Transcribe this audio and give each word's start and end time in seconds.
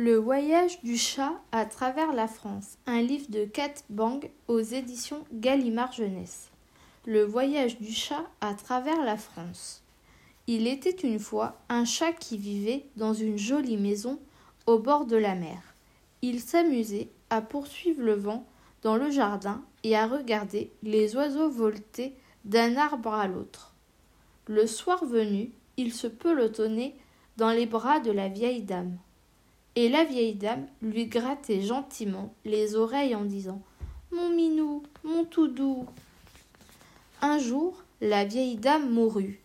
Le 0.00 0.14
voyage 0.14 0.80
du 0.82 0.96
chat 0.96 1.32
à 1.50 1.66
travers 1.66 2.12
la 2.12 2.28
France, 2.28 2.78
un 2.86 3.02
livre 3.02 3.26
de 3.30 3.44
Kate 3.44 3.82
Bang 3.90 4.30
aux 4.46 4.60
éditions 4.60 5.24
Gallimard 5.32 5.90
Jeunesse. 5.90 6.52
Le 7.04 7.24
voyage 7.24 7.80
du 7.80 7.90
chat 7.90 8.24
à 8.40 8.54
travers 8.54 9.02
la 9.02 9.16
France. 9.16 9.82
Il 10.46 10.68
était 10.68 10.90
une 10.90 11.18
fois 11.18 11.58
un 11.68 11.84
chat 11.84 12.12
qui 12.12 12.38
vivait 12.38 12.84
dans 12.94 13.12
une 13.12 13.38
jolie 13.38 13.76
maison 13.76 14.20
au 14.66 14.78
bord 14.78 15.04
de 15.04 15.16
la 15.16 15.34
mer. 15.34 15.60
Il 16.22 16.38
s'amusait 16.38 17.08
à 17.28 17.42
poursuivre 17.42 18.00
le 18.00 18.14
vent 18.14 18.46
dans 18.82 18.94
le 18.94 19.10
jardin 19.10 19.64
et 19.82 19.96
à 19.96 20.06
regarder 20.06 20.70
les 20.84 21.16
oiseaux 21.16 21.50
volter 21.50 22.14
d'un 22.44 22.76
arbre 22.76 23.14
à 23.14 23.26
l'autre. 23.26 23.74
Le 24.46 24.68
soir 24.68 25.04
venu, 25.04 25.50
il 25.76 25.92
se 25.92 26.06
pelotonnait 26.06 26.94
dans 27.36 27.50
les 27.50 27.66
bras 27.66 27.98
de 27.98 28.12
la 28.12 28.28
vieille 28.28 28.62
dame 28.62 28.96
et 29.76 29.88
la 29.88 30.04
vieille 30.04 30.34
dame 30.34 30.66
lui 30.82 31.06
grattait 31.06 31.62
gentiment 31.62 32.34
les 32.44 32.74
oreilles 32.74 33.14
en 33.14 33.24
disant 33.24 33.62
Mon 34.10 34.28
minou, 34.30 34.82
mon 35.04 35.24
tout 35.24 35.48
doux. 35.48 35.86
Un 37.22 37.38
jour, 37.38 37.82
la 38.00 38.24
vieille 38.24 38.56
dame 38.56 38.90
mourut. 38.90 39.40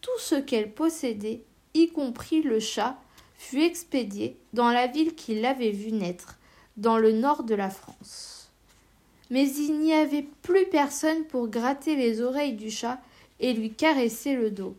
Tout 0.00 0.18
ce 0.18 0.34
qu'elle 0.34 0.72
possédait, 0.72 1.42
y 1.74 1.88
compris 1.88 2.42
le 2.42 2.60
chat, 2.60 2.98
fut 3.38 3.62
expédié 3.62 4.36
dans 4.52 4.70
la 4.70 4.86
ville 4.86 5.14
qui 5.14 5.40
l'avait 5.40 5.70
vu 5.70 5.92
naître, 5.92 6.38
dans 6.76 6.98
le 6.98 7.12
nord 7.12 7.42
de 7.42 7.54
la 7.54 7.70
France. 7.70 8.50
Mais 9.30 9.48
il 9.50 9.78
n'y 9.80 9.92
avait 9.92 10.26
plus 10.42 10.66
personne 10.66 11.24
pour 11.24 11.48
gratter 11.48 11.96
les 11.96 12.20
oreilles 12.20 12.54
du 12.54 12.70
chat 12.70 13.00
et 13.40 13.52
lui 13.52 13.72
caresser 13.72 14.34
le 14.36 14.50
dos. 14.50 14.76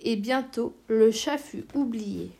Et 0.00 0.16
bientôt 0.16 0.74
le 0.88 1.10
chat 1.10 1.38
fut 1.38 1.64
oublié 1.74 2.30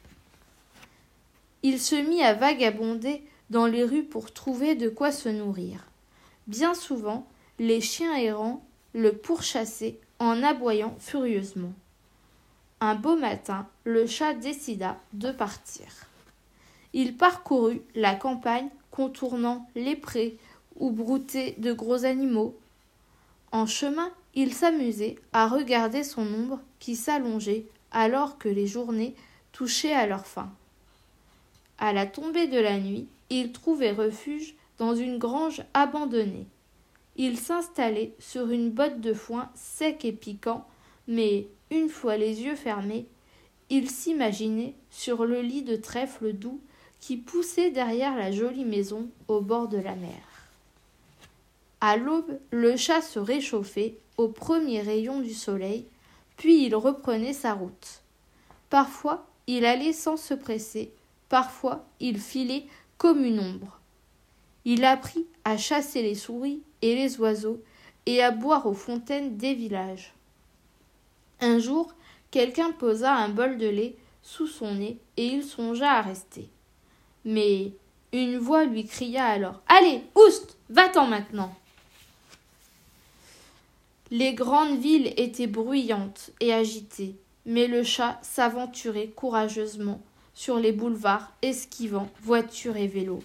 il 1.63 1.81
se 1.81 1.97
mit 1.97 2.23
à 2.23 2.35
vagabonder 2.35 3.23
dans 3.51 3.67
les 3.67 3.85
rues 3.85 4.05
pour 4.05 4.33
trouver 4.33 4.75
de 4.75 4.89
quoi 4.89 5.13
se 5.13 5.29
nourrir. 5.29 5.87
Bien 6.47 6.75
souvent, 6.75 7.27
les 7.59 7.81
chiens 7.81 8.17
errants 8.17 8.65
le 8.95 9.13
pourchassaient 9.13 9.99
en 10.19 10.43
aboyant 10.43 10.97
furieusement. 10.99 11.73
Un 12.81 12.95
beau 12.95 13.17
matin, 13.17 13.67
le 13.85 14.07
chat 14.07 14.35
décida 14.35 14.99
de 15.13 15.33
partir. 15.33 15.87
Il 16.93 17.17
parcourut 17.17 17.83
la 17.95 18.15
campagne, 18.15 18.69
contournant 18.91 19.69
les 19.75 19.97
prés 19.97 20.37
où 20.79 20.91
broutaient 20.91 21.55
de 21.59 21.73
gros 21.73 22.05
animaux. 22.05 22.57
En 23.53 23.67
chemin, 23.67 24.11
il 24.35 24.53
s'amusait 24.53 25.17
à 25.33 25.49
regarder 25.49 26.05
son 26.05 26.23
ombre 26.23 26.61
qui 26.79 26.97
s'allongeait 26.97 27.67
alors 27.91 28.39
que 28.39 28.49
les 28.49 28.67
journées 28.67 29.15
touchaient 29.53 29.95
à 29.95 30.07
leur 30.07 30.27
fin. 30.27 30.51
À 31.79 31.93
la 31.93 32.07
tombée 32.07 32.47
de 32.47 32.59
la 32.59 32.79
nuit, 32.79 33.07
il 33.31 33.53
trouvait 33.53 33.93
refuge 33.93 34.55
dans 34.79 34.95
une 34.95 35.19
grange 35.19 35.63
abandonnée. 35.75 36.47
Il 37.17 37.39
s'installait 37.39 38.13
sur 38.19 38.51
une 38.51 38.71
botte 38.71 39.01
de 39.01 39.15
foin 39.15 39.51
sec 39.55 40.05
et 40.05 40.13
piquant, 40.13 40.67
mais, 41.09 41.47
une 41.71 41.89
fois 41.89 42.17
les 42.17 42.43
yeux 42.43 42.57
fermés, 42.57 43.07
il 43.71 43.91
s'imaginait 43.91 44.75
sur 44.91 45.25
le 45.25 45.41
lit 45.41 45.63
de 45.63 45.77
trèfle 45.77 46.33
doux 46.33 46.61
qui 47.01 47.17
poussait 47.17 47.71
derrière 47.71 48.17
la 48.17 48.31
jolie 48.31 48.65
maison 48.65 49.09
au 49.29 49.41
bord 49.41 49.69
de 49.69 49.79
la 49.79 49.97
mer. 49.97 50.23
À 51.81 51.97
l'aube, 51.97 52.39
le 52.51 52.77
chat 52.77 53.03
se 53.03 53.19
réchauffait 53.19 53.97
au 54.17 54.29
premier 54.29 54.81
rayon 54.81 55.21
du 55.21 55.35
soleil, 55.35 55.87
puis 56.37 56.65
il 56.65 56.75
reprenait 56.75 57.33
sa 57.33 57.55
route. 57.55 58.03
Parfois, 58.71 59.27
il 59.47 59.65
allait 59.65 59.93
sans 59.93 60.17
se 60.17 60.35
presser, 60.35 60.91
Parfois, 61.29 61.85
il 62.01 62.21
filait 62.21 62.67
comme 62.99 63.25
une 63.25 63.41
ombre. 63.41 63.81
Il 64.65 64.85
apprit 64.85 65.27
à 65.45 65.57
chasser 65.57 66.03
les 66.03 66.15
souris 66.15 66.63
et 66.83 66.95
les 66.95 67.19
oiseaux 67.19 67.63
et 68.07 68.23
à 68.23 68.31
boire 68.31 68.67
aux 68.67 68.75
fontaines 68.75 69.37
des 69.37 69.55
villages. 69.55 70.15
Un 71.41 71.59
jour, 71.59 71.93
quelqu'un 72.31 72.73
posa 72.73 73.15
un 73.15 73.29
bol 73.29 73.59
de 73.59 73.69
lait 73.69 73.97
sous 74.23 74.47
son 74.47 74.75
nez 74.75 74.99
et 75.17 75.27
il 75.27 75.45
songea 75.45 75.93
à 75.93 76.03
rester. 76.03 76.49
Mais 77.25 77.73
une 78.13 78.39
voix 78.39 78.65
lui 78.65 78.87
cria 78.87 79.27
alors 79.27 79.61
Allez, 79.69 80.03
oust, 80.15 80.57
va-t'en 80.71 81.07
maintenant. 81.07 81.55
Les 84.11 84.35
grandes 84.35 84.79
villes 84.79 85.13
étaient 85.17 85.49
bruyantes 85.49 86.31
et 86.41 86.53
agitées, 86.53 87.17
mais 87.45 87.67
le 87.67 87.83
chat 87.83 88.19
s'aventurait 88.23 89.09
courageusement 89.09 90.01
sur 90.37 90.61
les 90.61 90.71
boulevards, 90.71 91.33
esquivant 91.43 92.09
voitures 92.21 92.77
et 92.77 92.87
vélos. 92.87 93.25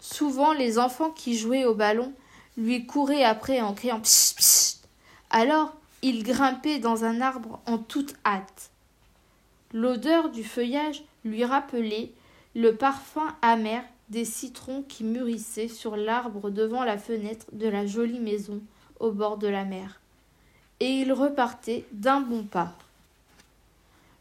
Souvent, 0.00 0.52
les 0.52 0.78
enfants 0.78 1.10
qui 1.10 1.38
jouaient 1.38 1.64
au 1.64 1.74
ballon 1.74 2.12
lui 2.58 2.86
couraient 2.86 3.24
après 3.24 3.60
en 3.62 3.72
criant 3.72 4.00
psst, 4.00 4.36
psst. 4.36 4.88
Alors, 5.30 5.74
il 6.02 6.24
grimpait 6.24 6.80
dans 6.80 7.04
un 7.04 7.20
arbre 7.20 7.60
en 7.66 7.78
toute 7.78 8.14
hâte. 8.24 8.70
L'odeur 9.72 10.30
du 10.30 10.44
feuillage 10.44 11.04
lui 11.24 11.44
rappelait 11.44 12.12
le 12.54 12.74
parfum 12.74 13.34
amer 13.40 13.82
des 14.08 14.24
citrons 14.24 14.82
qui 14.82 15.04
mûrissaient 15.04 15.68
sur 15.68 15.96
l'arbre 15.96 16.50
devant 16.50 16.84
la 16.84 16.98
fenêtre 16.98 17.46
de 17.52 17.68
la 17.68 17.86
jolie 17.86 18.20
maison 18.20 18.60
au 18.98 19.12
bord 19.12 19.38
de 19.38 19.48
la 19.48 19.64
mer. 19.64 20.00
Et 20.80 20.90
il 20.90 21.12
repartait 21.12 21.84
d'un 21.92 22.20
bon 22.20 22.42
pas. 22.42 22.76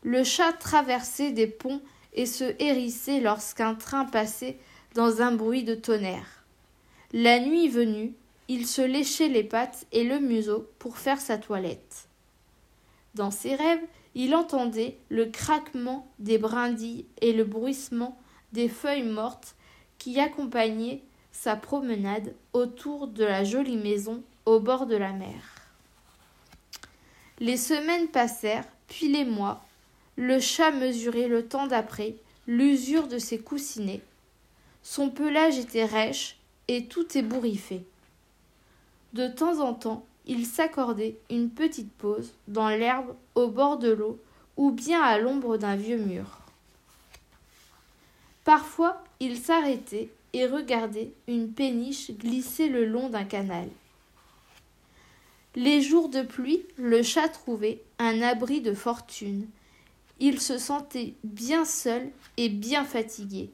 Le 0.05 0.23
chat 0.23 0.53
traversait 0.53 1.31
des 1.31 1.47
ponts 1.47 1.81
et 2.13 2.27
se 2.27 2.53
hérissait 2.59 3.19
lorsqu'un 3.19 3.73
train 3.73 4.05
passait 4.05 4.59
dans 4.93 5.23
un 5.23 5.31
bruit 5.31 5.63
de 5.63 5.73
tonnerre. 5.73 6.45
La 7.11 7.39
nuit 7.39 7.69
venue, 7.69 8.13
il 8.47 8.67
se 8.67 8.83
léchait 8.83 9.29
les 9.29 9.43
pattes 9.43 9.87
et 9.91 10.03
le 10.03 10.19
museau 10.19 10.69
pour 10.77 10.99
faire 10.99 11.19
sa 11.19 11.39
toilette. 11.39 12.07
Dans 13.15 13.31
ses 13.31 13.55
rêves, 13.55 13.81
il 14.13 14.35
entendait 14.35 14.99
le 15.09 15.25
craquement 15.25 16.07
des 16.19 16.37
brindilles 16.37 17.07
et 17.21 17.33
le 17.33 17.43
bruissement 17.43 18.15
des 18.53 18.69
feuilles 18.69 19.01
mortes 19.01 19.55
qui 19.97 20.19
accompagnaient 20.19 21.01
sa 21.31 21.55
promenade 21.55 22.35
autour 22.53 23.07
de 23.07 23.23
la 23.23 23.43
jolie 23.43 23.77
maison 23.77 24.21
au 24.45 24.59
bord 24.59 24.85
de 24.85 24.97
la 24.97 25.13
mer. 25.13 25.41
Les 27.39 27.57
semaines 27.57 28.07
passèrent, 28.09 28.67
puis 28.87 29.11
les 29.11 29.25
mois, 29.25 29.65
le 30.17 30.39
chat 30.39 30.71
mesurait 30.71 31.27
le 31.27 31.45
temps 31.45 31.67
d'après 31.67 32.15
l'usure 32.47 33.07
de 33.07 33.17
ses 33.17 33.39
coussinets. 33.39 34.01
Son 34.83 35.09
pelage 35.09 35.57
était 35.57 35.85
rêche 35.85 36.37
et 36.67 36.85
tout 36.85 37.17
ébouriffé. 37.17 37.83
De 39.13 39.27
temps 39.27 39.59
en 39.59 39.73
temps, 39.73 40.05
il 40.25 40.45
s'accordait 40.45 41.17
une 41.29 41.49
petite 41.49 41.91
pause 41.91 42.33
dans 42.47 42.69
l'herbe 42.69 43.15
au 43.35 43.47
bord 43.47 43.77
de 43.77 43.91
l'eau 43.91 44.19
ou 44.57 44.71
bien 44.71 45.01
à 45.01 45.17
l'ombre 45.17 45.57
d'un 45.57 45.75
vieux 45.75 45.97
mur. 45.97 46.39
Parfois, 48.43 49.03
il 49.19 49.37
s'arrêtait 49.37 50.09
et 50.33 50.45
regardait 50.45 51.11
une 51.27 51.51
péniche 51.51 52.11
glisser 52.11 52.69
le 52.69 52.85
long 52.85 53.09
d'un 53.09 53.23
canal. 53.23 53.67
Les 55.55 55.81
jours 55.81 56.09
de 56.09 56.21
pluie, 56.21 56.63
le 56.77 57.01
chat 57.01 57.29
trouvait 57.29 57.81
un 57.97 58.21
abri 58.21 58.61
de 58.61 58.73
fortune 58.73 59.47
il 60.19 60.39
se 60.39 60.57
sentait 60.57 61.15
bien 61.23 61.65
seul 61.65 62.09
et 62.37 62.49
bien 62.49 62.83
fatigué. 62.83 63.51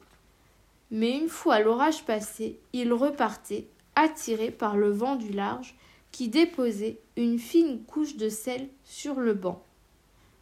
Mais 0.90 1.18
une 1.18 1.28
fois 1.28 1.60
l'orage 1.60 2.04
passé, 2.04 2.58
il 2.72 2.92
repartait, 2.92 3.66
attiré 3.94 4.50
par 4.50 4.76
le 4.76 4.90
vent 4.90 5.16
du 5.16 5.30
large, 5.30 5.74
qui 6.12 6.28
déposait 6.28 6.98
une 7.16 7.38
fine 7.38 7.82
couche 7.84 8.16
de 8.16 8.28
sel 8.28 8.68
sur 8.84 9.18
le 9.18 9.34
banc, 9.34 9.62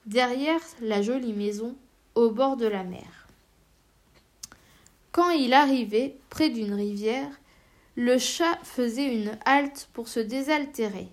derrière 0.07 0.61
la 0.81 1.01
jolie 1.03 1.33
maison, 1.33 1.77
au 2.17 2.31
bord 2.31 2.57
de 2.57 2.67
la 2.67 2.83
mer. 2.83 3.29
Quand 5.13 5.31
il 5.31 5.53
arrivait 5.53 6.17
près 6.29 6.51
d'une 6.51 6.75
rivière, 6.75 7.31
le 7.97 8.19
chat 8.19 8.59
faisait 8.63 9.15
une 9.15 9.39
halte 9.45 9.89
pour 9.93 10.09
se 10.09 10.21
désaltérer. 10.21 11.09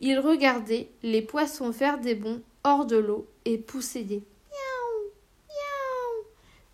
Il 0.00 0.18
regardait 0.18 0.88
les 1.02 1.22
poissons 1.22 1.72
faire 1.72 1.98
des 1.98 2.14
bonds 2.14 2.42
hors 2.64 2.86
de 2.86 2.96
l'eau 2.96 3.28
et 3.44 3.58
des 3.58 4.16
miaou, 4.16 5.12
miaou. 5.48 6.24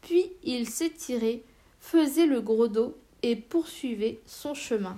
Puis 0.01 0.33
il 0.43 0.69
s'étirait, 0.69 1.43
faisait 1.81 2.27
le 2.27 2.41
gros 2.41 2.69
dos 2.69 2.97
et 3.23 3.37
poursuivait 3.37 4.21
son 4.25 4.55
chemin. 4.55 4.97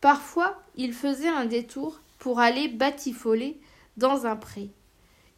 Parfois, 0.00 0.62
il 0.76 0.92
faisait 0.92 1.28
un 1.28 1.44
détour 1.46 2.00
pour 2.18 2.38
aller 2.38 2.68
batifoler 2.68 3.58
dans 3.96 4.26
un 4.26 4.36
pré. 4.36 4.70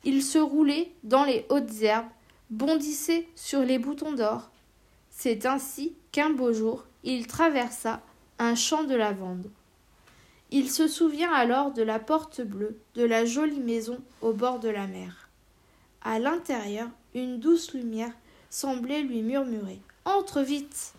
Il 0.05 0.23
se 0.23 0.38
roulait 0.38 0.93
dans 1.02 1.25
les 1.25 1.46
hautes 1.49 1.82
herbes, 1.82 2.08
bondissait 2.50 3.26
sur 3.35 3.61
les 3.61 3.79
boutons 3.79 4.12
d'or. 4.12 4.50
C'est 5.11 5.46
ainsi 5.46 5.94
qu'un 6.12 6.31
beau 6.31 6.52
jour, 6.52 6.85
il 7.02 7.26
traversa 7.26 8.02
un 8.38 8.55
champ 8.55 8.85
de 8.85 8.94
lavande. 8.94 9.50
Il 10.50 10.71
se 10.71 10.89
souvient 10.89 11.33
alors 11.33 11.73
de 11.73 11.83
la 11.83 11.99
porte 11.99 12.41
bleue 12.41 12.81
de 12.95 13.05
la 13.05 13.27
jolie 13.27 13.61
maison 13.61 14.00
au 14.23 14.33
bord 14.33 14.61
de 14.61 14.69
la 14.69 14.87
mer. 14.87 15.29
À 16.00 16.19
l'intérieur, 16.19 16.89
une 17.15 17.39
douce 17.39 17.75
lumière 17.75 18.12
semblait 18.49 19.03
lui 19.03 19.21
murmurer 19.23 19.81
Entre 20.06 20.41
vite 20.41 20.95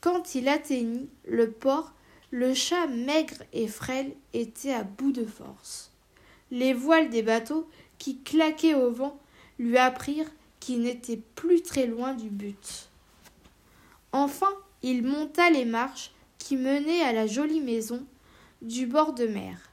Quand 0.00 0.34
il 0.34 0.48
atteignit 0.48 1.10
le 1.26 1.50
port, 1.50 1.92
le 2.30 2.54
chat 2.54 2.86
maigre 2.86 3.42
et 3.52 3.68
frêle 3.68 4.12
était 4.32 4.72
à 4.72 4.82
bout 4.82 5.12
de 5.12 5.26
force. 5.26 5.90
Les 6.50 6.72
voiles 6.72 7.10
des 7.10 7.22
bateaux, 7.22 7.68
qui 7.98 8.18
claquaient 8.18 8.74
au 8.74 8.90
vent, 8.90 9.18
lui 9.58 9.76
apprirent 9.76 10.30
qu'il 10.60 10.82
n'était 10.82 11.20
plus 11.34 11.62
très 11.62 11.86
loin 11.86 12.14
du 12.14 12.30
but. 12.30 12.88
Enfin, 14.12 14.52
il 14.82 15.02
monta 15.02 15.50
les 15.50 15.64
marches 15.64 16.12
qui 16.38 16.56
menaient 16.56 17.02
à 17.02 17.12
la 17.12 17.26
jolie 17.26 17.60
maison 17.60 18.06
du 18.62 18.86
bord 18.86 19.12
de 19.12 19.26
mer. 19.26 19.70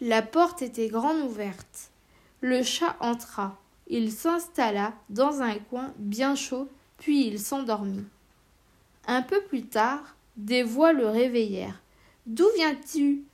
La 0.00 0.22
porte 0.22 0.62
était 0.62 0.88
grande 0.88 1.20
ouverte. 1.20 1.90
Le 2.40 2.62
chat 2.62 2.96
entra. 3.00 3.58
Il 3.88 4.12
s'installa 4.12 4.94
dans 5.08 5.42
un 5.42 5.56
coin 5.56 5.92
bien 5.98 6.34
chaud, 6.34 6.68
puis 6.98 7.26
il 7.26 7.38
s'endormit. 7.38 8.04
Un 9.06 9.22
peu 9.22 9.42
plus 9.42 9.66
tard, 9.66 10.16
des 10.36 10.62
voix 10.62 10.92
le 10.92 11.08
réveillèrent. 11.08 11.80
D'où 12.26 12.46
viens-tu? 12.56 13.24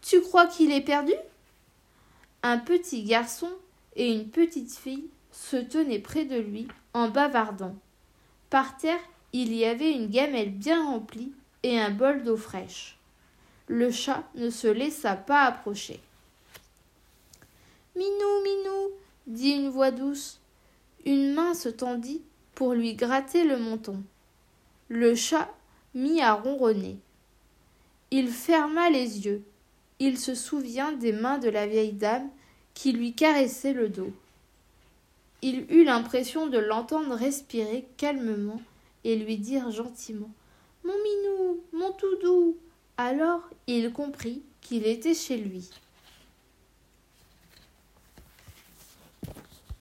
Tu 0.00 0.20
crois 0.20 0.46
qu'il 0.46 0.72
est 0.72 0.80
perdu? 0.80 1.12
Un 2.42 2.58
petit 2.58 3.02
garçon 3.02 3.50
et 3.96 4.12
une 4.12 4.28
petite 4.28 4.72
fille 4.72 5.08
se 5.32 5.56
tenaient 5.56 5.98
près 5.98 6.24
de 6.24 6.38
lui 6.38 6.68
en 6.94 7.08
bavardant. 7.08 7.74
Par 8.50 8.76
terre, 8.76 9.00
il 9.32 9.52
y 9.52 9.64
avait 9.64 9.92
une 9.92 10.08
gamelle 10.08 10.50
bien 10.50 10.84
remplie 10.84 11.32
et 11.62 11.78
un 11.78 11.90
bol 11.90 12.22
d'eau 12.22 12.36
fraîche. 12.36 12.97
Le 13.68 13.90
chat 13.90 14.24
ne 14.34 14.48
se 14.48 14.66
laissa 14.66 15.14
pas 15.14 15.44
approcher. 15.44 16.00
Minou, 17.94 18.42
Minou, 18.42 18.90
dit 19.26 19.50
une 19.50 19.68
voix 19.68 19.90
douce. 19.90 20.40
Une 21.04 21.34
main 21.34 21.52
se 21.52 21.68
tendit 21.68 22.22
pour 22.54 22.72
lui 22.72 22.94
gratter 22.94 23.44
le 23.44 23.58
menton. 23.58 24.02
Le 24.88 25.14
chat 25.14 25.52
mit 25.94 26.22
à 26.22 26.32
ronronner. 26.32 26.96
Il 28.10 28.28
ferma 28.28 28.88
les 28.88 29.26
yeux. 29.26 29.42
Il 29.98 30.18
se 30.18 30.34
souvient 30.34 30.92
des 30.92 31.12
mains 31.12 31.38
de 31.38 31.50
la 31.50 31.66
vieille 31.66 31.92
dame 31.92 32.28
qui 32.72 32.92
lui 32.92 33.12
caressait 33.12 33.74
le 33.74 33.88
dos. 33.90 34.12
Il 35.42 35.66
eut 35.70 35.84
l'impression 35.84 36.46
de 36.46 36.58
l'entendre 36.58 37.14
respirer 37.14 37.86
calmement 37.96 38.62
et 39.04 39.16
lui 39.16 39.36
dire 39.36 39.70
gentiment 39.70 40.30
Mon 40.84 40.94
minou, 40.94 41.60
mon 41.72 41.92
tout 41.92 42.16
doux. 42.22 42.56
Alors 43.00 43.42
il 43.68 43.92
comprit 43.92 44.42
qu'il 44.60 44.84
était 44.84 45.14
chez 45.14 45.36
lui. 45.36 45.70